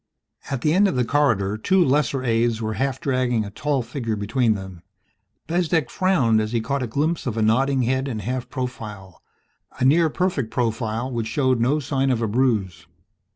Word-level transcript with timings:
At 0.49 0.61
the 0.61 0.73
end 0.73 0.87
of 0.87 0.95
the 0.95 1.05
corridor 1.05 1.59
two 1.59 1.85
lesser 1.85 2.23
aides 2.23 2.59
were 2.59 2.73
half 2.73 2.99
dragging 2.99 3.45
a 3.45 3.51
tall 3.51 3.83
figure 3.83 4.15
between 4.15 4.55
them. 4.55 4.81
Bezdek 5.45 5.91
frowned 5.91 6.41
as 6.41 6.53
he 6.53 6.59
caught 6.59 6.81
a 6.81 6.87
glimpse 6.87 7.27
of 7.27 7.37
a 7.37 7.43
nodding 7.43 7.83
head 7.83 8.07
in 8.07 8.17
half 8.17 8.49
profile 8.49 9.21
a 9.79 9.85
near 9.85 10.09
perfect 10.09 10.49
profile 10.49 11.11
which 11.11 11.27
showed 11.27 11.59
no 11.59 11.79
sign 11.79 12.09
of 12.09 12.19
a 12.23 12.27
bruise. 12.27 12.87